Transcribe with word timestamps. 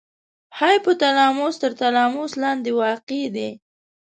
هایپو 0.59 0.91
تلاموس 1.01 1.55
تر 1.63 1.71
تلاموس 1.81 2.31
لاندې 2.43 2.71
واقع 2.79 3.23
دی. 3.35 3.49